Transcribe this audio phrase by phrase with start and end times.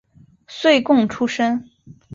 [0.47, 1.69] 岁贡出身。